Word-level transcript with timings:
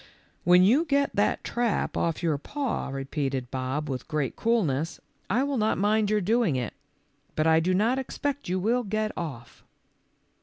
"When 0.45 0.63
you 0.63 0.83
get 0.85 1.15
that 1.15 1.43
trap 1.43 1.95
off 1.95 2.23
your 2.23 2.39
paw," 2.39 2.87
repeated 2.89 3.51
Bob 3.51 3.85
w 3.85 3.95
T 3.95 4.01
ith 4.01 4.07
great 4.07 4.35
coolness," 4.35 4.99
I 5.29 5.43
will 5.43 5.57
not 5.59 5.77
mind 5.77 6.09
your 6.09 6.21
doing 6.21 6.55
it. 6.55 6.73
But 7.35 7.45
I 7.45 7.59
do 7.59 7.75
not 7.75 7.99
expect 7.99 8.49
you 8.49 8.59
wdll 8.59 8.89
get 8.89 9.11
off. 9.15 9.63